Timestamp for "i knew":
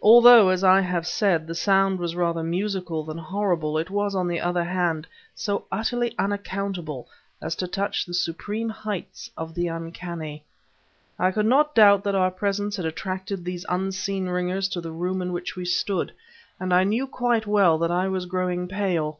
16.72-17.08